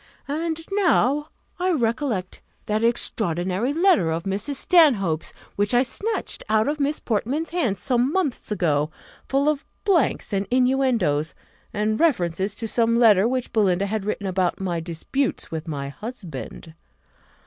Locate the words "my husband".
15.67-16.73